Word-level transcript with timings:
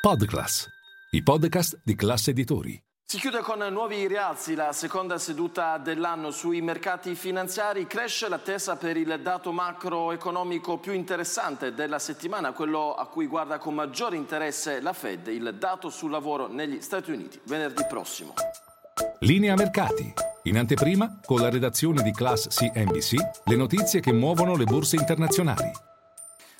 Podclass, 0.00 0.66
i 1.10 1.22
podcast 1.22 1.82
di 1.84 1.94
classe 1.94 2.30
editori. 2.30 2.82
Si 3.04 3.18
chiude 3.18 3.40
con 3.40 3.58
nuovi 3.70 4.06
rialzi 4.06 4.54
la 4.54 4.72
seconda 4.72 5.18
seduta 5.18 5.76
dell'anno 5.76 6.30
sui 6.30 6.62
mercati 6.62 7.14
finanziari. 7.14 7.86
Cresce 7.86 8.26
l'attesa 8.30 8.76
per 8.76 8.96
il 8.96 9.20
dato 9.22 9.52
macroeconomico 9.52 10.78
più 10.78 10.94
interessante 10.94 11.74
della 11.74 11.98
settimana, 11.98 12.52
quello 12.52 12.94
a 12.94 13.08
cui 13.08 13.26
guarda 13.26 13.58
con 13.58 13.74
maggiore 13.74 14.16
interesse 14.16 14.80
la 14.80 14.94
Fed, 14.94 15.26
il 15.26 15.56
dato 15.58 15.90
sul 15.90 16.10
lavoro 16.10 16.48
negli 16.48 16.80
Stati 16.80 17.10
Uniti, 17.10 17.38
venerdì 17.44 17.84
prossimo. 17.86 18.32
Linea 19.18 19.54
mercati. 19.54 20.10
In 20.44 20.56
anteprima, 20.56 21.20
con 21.22 21.42
la 21.42 21.50
redazione 21.50 22.00
di 22.00 22.12
Class 22.12 22.48
CNBC, 22.48 23.16
le 23.44 23.56
notizie 23.56 24.00
che 24.00 24.14
muovono 24.14 24.56
le 24.56 24.64
borse 24.64 24.96
internazionali. 24.96 25.70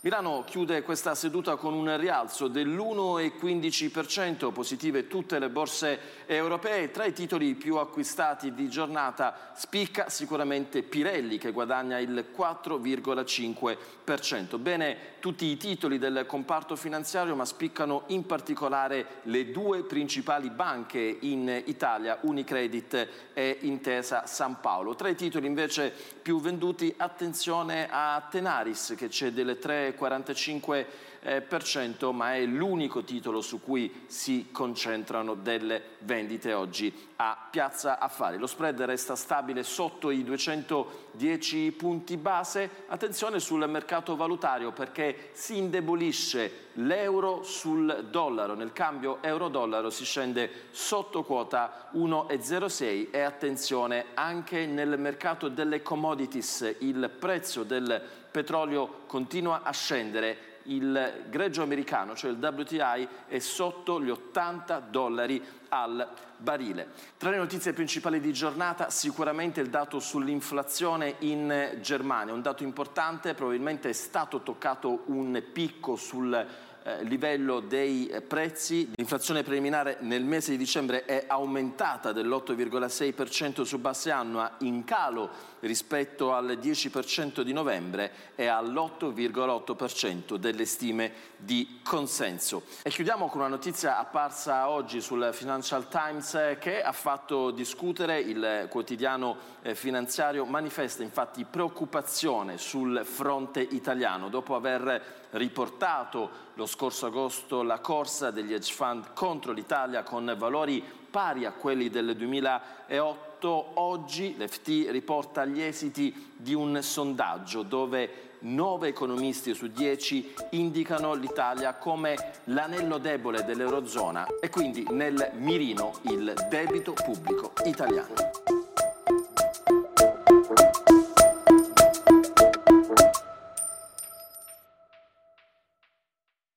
Milano 0.02 0.44
chiude 0.46 0.80
questa 0.80 1.14
seduta 1.14 1.56
con 1.56 1.74
un 1.74 1.94
rialzo 1.98 2.48
dell'1,15%, 2.48 4.50
positive 4.50 5.08
tutte 5.08 5.38
le 5.38 5.50
borse 5.50 6.24
europee. 6.24 6.90
Tra 6.90 7.04
i 7.04 7.12
titoli 7.12 7.54
più 7.54 7.76
acquistati 7.76 8.54
di 8.54 8.70
giornata 8.70 9.52
spicca 9.54 10.08
sicuramente 10.08 10.82
Pirelli 10.82 11.36
che 11.36 11.50
guadagna 11.50 11.98
il 11.98 12.28
4,5%. 12.34 14.58
Bene 14.58 15.18
tutti 15.20 15.44
i 15.44 15.58
titoli 15.58 15.98
del 15.98 16.24
comparto 16.26 16.76
finanziario 16.76 17.36
ma 17.36 17.44
spiccano 17.44 18.04
in 18.06 18.24
particolare 18.24 19.20
le 19.24 19.50
due 19.50 19.82
principali 19.82 20.48
banche 20.48 21.18
in 21.20 21.62
Italia, 21.66 22.20
Unicredit 22.22 23.08
e 23.34 23.58
Intesa 23.60 24.26
San 24.26 24.60
Paolo. 24.62 24.94
Tra 24.94 25.10
i 25.10 25.14
titoli 25.14 25.46
invece 25.46 25.92
più 26.22 26.40
venduti 26.40 26.94
attenzione 26.96 27.86
a 27.90 28.26
Tenaris 28.30 28.94
che 28.96 29.10
cede 29.10 29.44
le 29.44 29.58
3 29.58 29.88
45%, 29.98 32.08
eh, 32.08 32.12
ma 32.12 32.34
è 32.34 32.44
l'unico 32.44 33.04
titolo 33.04 33.40
su 33.40 33.60
cui 33.60 34.04
si 34.06 34.48
concentrano 34.50 35.34
delle 35.34 35.82
vendite 36.00 36.52
oggi 36.52 37.08
a 37.16 37.36
Piazza 37.50 37.98
Affari. 37.98 38.38
Lo 38.38 38.46
spread 38.46 38.80
resta 38.82 39.14
stabile 39.14 39.62
sotto 39.62 40.10
i 40.10 40.24
210 40.24 41.72
punti 41.72 42.16
base. 42.16 42.84
Attenzione 42.86 43.40
sul 43.40 43.68
mercato 43.68 44.16
valutario 44.16 44.72
perché 44.72 45.28
si 45.32 45.58
indebolisce 45.58 46.68
l'euro 46.74 47.42
sul 47.42 48.06
dollaro. 48.10 48.54
Nel 48.54 48.72
cambio 48.72 49.18
euro-dollaro 49.20 49.90
si 49.90 50.04
scende 50.04 50.68
sotto 50.70 51.24
quota 51.24 51.90
1,06 51.94 53.08
e 53.10 53.20
attenzione 53.20 54.06
anche 54.14 54.64
nel 54.64 54.98
mercato 54.98 55.48
delle 55.48 55.82
commodities. 55.82 56.76
Il 56.78 57.10
prezzo 57.18 57.64
del 57.64 58.02
petrolio 58.30 59.02
continua 59.06 59.62
a 59.62 59.72
scendere 59.72 60.48
il 60.64 61.24
greggio 61.28 61.62
americano, 61.62 62.14
cioè 62.14 62.30
il 62.30 62.38
WTI, 62.38 63.08
è 63.26 63.38
sotto 63.38 64.00
gli 64.00 64.10
80 64.10 64.78
dollari 64.80 65.42
al 65.68 66.06
barile. 66.36 66.88
Tra 67.16 67.30
le 67.30 67.36
notizie 67.36 67.72
principali 67.72 68.20
di 68.20 68.32
giornata 68.32 68.90
sicuramente 68.90 69.60
il 69.60 69.70
dato 69.70 70.00
sull'inflazione 70.00 71.16
in 71.20 71.78
Germania, 71.80 72.32
un 72.32 72.42
dato 72.42 72.62
importante, 72.62 73.34
probabilmente 73.34 73.88
è 73.88 73.92
stato 73.92 74.42
toccato 74.42 75.04
un 75.06 75.42
picco 75.52 75.96
sul 75.96 76.46
eh, 76.82 77.04
livello 77.04 77.60
dei 77.60 78.06
eh, 78.06 78.22
prezzi. 78.22 78.90
L'inflazione 78.94 79.42
preliminare 79.42 79.98
nel 80.00 80.24
mese 80.24 80.52
di 80.52 80.56
dicembre 80.56 81.04
è 81.04 81.24
aumentata 81.26 82.12
dell'8,6% 82.12 83.62
su 83.62 83.78
base 83.78 84.10
annua, 84.10 84.54
in 84.60 84.84
calo 84.84 85.28
rispetto 85.60 86.32
al 86.32 86.58
10% 86.58 87.42
di 87.42 87.52
novembre 87.52 88.12
e 88.34 88.46
all'8,8% 88.46 90.36
delle 90.36 90.64
stime 90.64 91.12
di 91.36 91.80
consenso. 91.82 92.62
E 92.82 92.88
chiudiamo 92.88 93.28
con 93.28 93.40
una 93.40 93.48
notizia 93.48 93.98
apparsa 93.98 94.70
oggi 94.70 95.02
sul 95.02 95.30
Financial 95.32 95.86
Times 95.86 96.34
eh, 96.34 96.56
che 96.58 96.80
ha 96.80 96.92
fatto 96.92 97.50
discutere 97.50 98.20
il 98.20 98.68
quotidiano 98.70 99.58
finanziario, 99.74 100.46
manifesta 100.46 101.02
infatti 101.02 101.44
preoccupazione 101.44 102.56
sul 102.56 103.02
fronte 103.04 103.60
italiano 103.60 104.30
dopo 104.30 104.54
aver 104.54 105.28
riportato 105.32 106.48
lo 106.54 106.66
scorso 106.70 107.06
agosto 107.06 107.62
la 107.62 107.80
corsa 107.80 108.30
degli 108.30 108.54
hedge 108.54 108.72
fund 108.72 109.12
contro 109.12 109.50
l'Italia 109.50 110.04
con 110.04 110.32
valori 110.38 110.82
pari 111.10 111.44
a 111.44 111.50
quelli 111.50 111.90
del 111.90 112.14
2008. 112.16 113.80
Oggi 113.80 114.36
l'FT 114.38 114.88
riporta 114.90 115.44
gli 115.44 115.60
esiti 115.60 116.32
di 116.36 116.54
un 116.54 116.80
sondaggio 116.80 117.62
dove 117.62 118.28
nove 118.42 118.88
economisti 118.88 119.52
su 119.52 119.66
dieci 119.66 120.32
indicano 120.50 121.14
l'Italia 121.14 121.74
come 121.74 122.14
l'anello 122.44 122.98
debole 122.98 123.44
dell'Eurozona 123.44 124.26
e 124.40 124.48
quindi 124.48 124.86
nel 124.90 125.32
mirino 125.34 125.98
il 126.02 126.32
debito 126.48 126.92
pubblico 126.92 127.52
italiano. 127.64 128.49